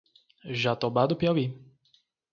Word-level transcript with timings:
Jatobá 0.61 1.05
do 1.05 1.15
Piauí 1.15 1.45